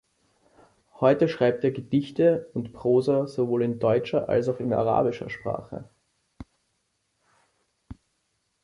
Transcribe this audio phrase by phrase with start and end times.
[0.99, 5.91] Heute schreibt er Gedichte und Prosa sowohl in deutscher als auch in arabischer Sprache.